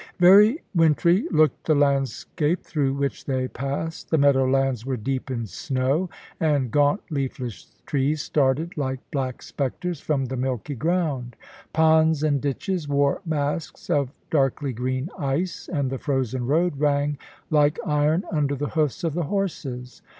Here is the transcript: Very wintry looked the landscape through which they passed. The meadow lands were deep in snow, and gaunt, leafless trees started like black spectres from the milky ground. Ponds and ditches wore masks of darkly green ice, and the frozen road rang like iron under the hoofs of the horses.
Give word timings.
Very 0.17 0.63
wintry 0.73 1.27
looked 1.29 1.67
the 1.67 1.75
landscape 1.75 2.63
through 2.63 2.95
which 2.95 3.25
they 3.25 3.47
passed. 3.47 4.09
The 4.09 4.17
meadow 4.17 4.47
lands 4.49 4.83
were 4.83 4.97
deep 4.97 5.29
in 5.29 5.45
snow, 5.45 6.09
and 6.39 6.71
gaunt, 6.71 7.01
leafless 7.11 7.71
trees 7.85 8.23
started 8.23 8.75
like 8.75 8.97
black 9.11 9.43
spectres 9.43 9.99
from 10.01 10.25
the 10.25 10.35
milky 10.35 10.73
ground. 10.73 11.35
Ponds 11.71 12.23
and 12.23 12.41
ditches 12.41 12.87
wore 12.87 13.21
masks 13.27 13.91
of 13.91 14.09
darkly 14.31 14.73
green 14.73 15.07
ice, 15.19 15.69
and 15.71 15.91
the 15.91 15.99
frozen 15.99 16.47
road 16.47 16.79
rang 16.79 17.19
like 17.51 17.77
iron 17.85 18.23
under 18.31 18.55
the 18.55 18.69
hoofs 18.69 19.03
of 19.03 19.13
the 19.13 19.25
horses. 19.29 20.01